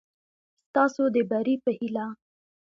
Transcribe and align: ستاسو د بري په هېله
ستاسو 0.67 1.03
د 1.15 1.17
بري 1.29 1.55
په 1.63 1.71
هېله 1.77 2.07